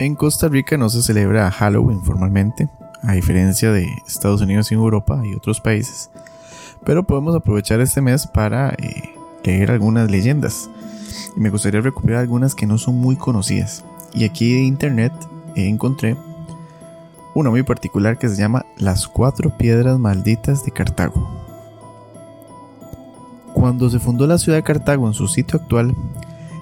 [0.00, 2.68] En Costa Rica no se celebra Halloween formalmente,
[3.02, 6.08] a diferencia de Estados Unidos y Europa y otros países,
[6.84, 10.70] pero podemos aprovechar este mes para eh, leer algunas leyendas.
[11.36, 13.84] Y me gustaría recuperar algunas que no son muy conocidas.
[14.14, 15.12] Y aquí de internet
[15.56, 16.16] encontré
[17.34, 21.28] una muy particular que se llama Las cuatro piedras malditas de Cartago.
[23.52, 25.92] Cuando se fundó la ciudad de Cartago en su sitio actual,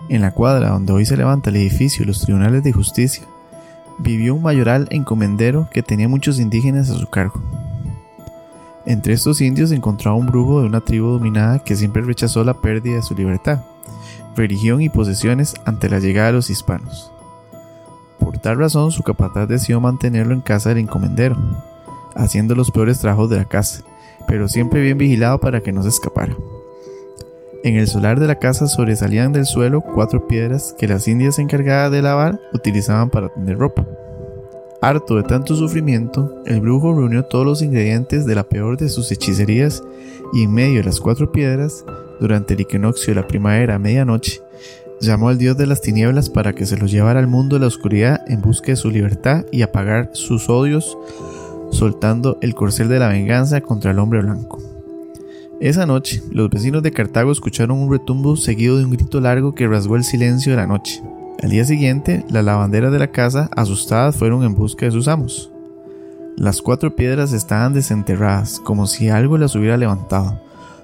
[0.08, 3.24] en la cuadra donde hoy se levanta el edificio y los tribunales de justicia,
[3.98, 7.40] vivió un mayoral encomendero que tenía muchos indígenas a su cargo.
[8.84, 12.54] Entre estos indios se encontraba un brujo de una tribu dominada que siempre rechazó la
[12.60, 13.62] pérdida de su libertad,
[14.36, 17.10] religión y posesiones ante la llegada de los hispanos.
[18.20, 21.36] Por tal razón, su capataz decidió mantenerlo en casa del encomendero,
[22.14, 23.82] haciendo los peores trabajos de la casa,
[24.28, 26.36] pero siempre bien vigilado para que no se escapara.
[27.64, 31.90] En el solar de la casa sobresalían del suelo cuatro piedras que las indias encargadas
[31.90, 33.86] de lavar utilizaban para tender ropa.
[34.82, 39.10] Harto de tanto sufrimiento, el brujo reunió todos los ingredientes de la peor de sus
[39.10, 39.82] hechicerías
[40.32, 41.84] y en medio de las cuatro piedras,
[42.20, 44.42] durante el equinoccio de la primavera a medianoche,
[45.00, 47.66] llamó al dios de las tinieblas para que se los llevara al mundo de la
[47.66, 50.96] oscuridad en busca de su libertad y apagar sus odios,
[51.70, 54.75] soltando el corcel de la venganza contra el hombre blanco.
[55.60, 59.66] Esa noche, los vecinos de Cartago escucharon un retumbo seguido de un grito largo que
[59.66, 61.02] rasgó el silencio de la noche.
[61.42, 65.50] Al día siguiente, las lavanderas de la casa, asustadas, fueron en busca de sus amos.
[66.36, 70.38] Las cuatro piedras estaban desenterradas, como si algo las hubiera levantado,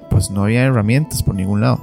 [0.09, 1.79] pues no había herramientas por ningún lado.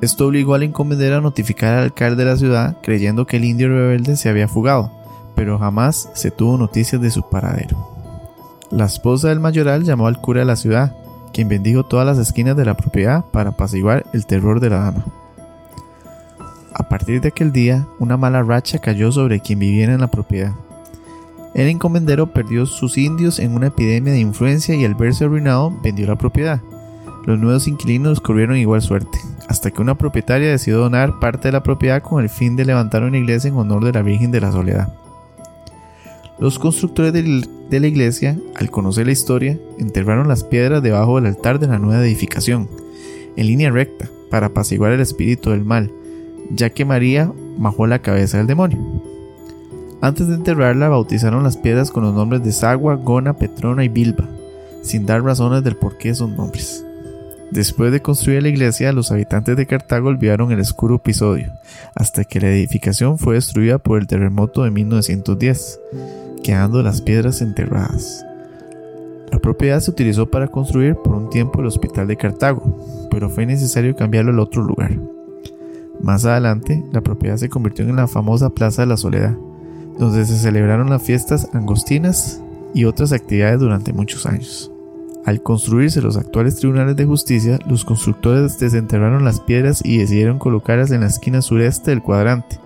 [0.00, 3.68] Esto obligó al encomendero a notificar al alcalde de la ciudad, creyendo que el indio
[3.68, 4.90] rebelde se había fugado,
[5.34, 7.76] pero jamás se tuvo noticias de su paradero.
[8.70, 10.94] La esposa del mayoral llamó al cura de la ciudad,
[11.32, 15.04] quien bendijo todas las esquinas de la propiedad para apaciguar el terror de la dama.
[16.74, 20.52] A partir de aquel día, una mala racha cayó sobre quien viviera en la propiedad.
[21.54, 26.06] El encomendero perdió sus indios en una epidemia de influencia y al verse arruinado vendió
[26.06, 26.60] la propiedad.
[27.26, 31.62] Los nuevos inquilinos corrieron igual suerte, hasta que una propietaria decidió donar parte de la
[31.62, 34.52] propiedad con el fin de levantar una iglesia en honor de la Virgen de la
[34.52, 34.92] Soledad.
[36.40, 41.58] Los constructores de la iglesia, al conocer la historia, enterraron las piedras debajo del altar
[41.58, 42.68] de la nueva edificación,
[43.36, 45.90] en línea recta, para apaciguar el espíritu del mal,
[46.50, 48.78] ya que María majó la cabeza del demonio.
[50.00, 54.28] Antes de enterrarla, bautizaron las piedras con los nombres de Sagua, Gona, Petrona y Bilba,
[54.82, 56.84] sin dar razones del por qué esos nombres.
[57.50, 61.52] Después de construir la iglesia, los habitantes de Cartago olvidaron el oscuro episodio,
[61.94, 65.80] hasta que la edificación fue destruida por el terremoto de 1910,
[66.38, 68.24] quedando las piedras enterradas.
[69.30, 73.46] La propiedad se utilizó para construir por un tiempo el hospital de Cartago, pero fue
[73.46, 74.98] necesario cambiarlo al otro lugar.
[76.00, 79.36] Más adelante, la propiedad se convirtió en la famosa Plaza de la Soledad,
[79.98, 84.70] donde se celebraron las fiestas angostinas y otras actividades durante muchos años.
[85.24, 90.90] Al construirse los actuales tribunales de justicia, los constructores desenterraron las piedras y decidieron colocarlas
[90.90, 92.58] en la esquina sureste del cuadrante,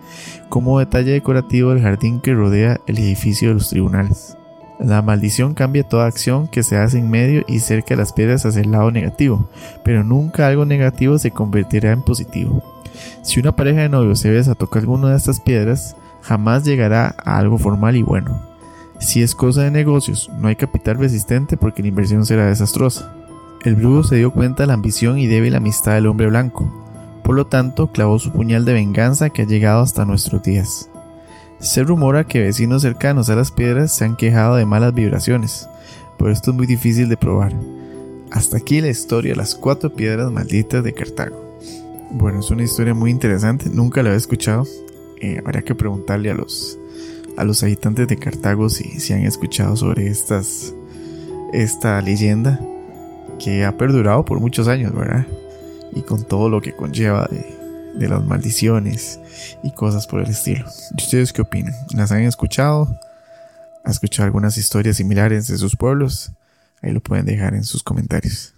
[0.48, 4.36] como detalle decorativo del jardín que rodea el edificio de los tribunales.
[4.78, 8.44] La maldición cambia toda acción que se hace en medio y cerca de las piedras
[8.44, 9.48] hacia el lado negativo,
[9.84, 12.62] pero nunca algo negativo se convertirá en positivo.
[13.22, 17.14] Si una pareja de novios se besa a tocar alguna de estas piedras, jamás llegará
[17.24, 18.51] a algo formal y bueno.
[19.02, 23.12] Si es cosa de negocios, no hay capital resistente porque la inversión será desastrosa.
[23.64, 26.72] El brujo se dio cuenta de la ambición y débil amistad del hombre blanco.
[27.24, 30.88] Por lo tanto, clavó su puñal de venganza que ha llegado hasta nuestros días.
[31.58, 35.68] Se rumora que vecinos cercanos a las piedras se han quejado de malas vibraciones,
[36.16, 37.52] pero esto es muy difícil de probar.
[38.30, 41.58] Hasta aquí la historia de las cuatro piedras malditas de Cartago.
[42.12, 44.64] Bueno, es una historia muy interesante, nunca la había escuchado.
[45.20, 46.78] Eh, habría que preguntarle a los,
[47.36, 50.74] a los habitantes de Cartago si, han escuchado sobre estas,
[51.52, 52.60] esta leyenda
[53.38, 55.26] que ha perdurado por muchos años, ¿verdad?
[55.94, 57.44] Y con todo lo que conlleva de,
[57.94, 59.20] de las maldiciones
[59.62, 60.66] y cosas por el estilo.
[60.96, 61.74] ¿Y ustedes qué opinan?
[61.94, 62.98] ¿Las han escuchado?
[63.84, 66.32] ¿Han escuchado algunas historias similares de sus pueblos?
[66.80, 68.54] Ahí lo pueden dejar en sus comentarios.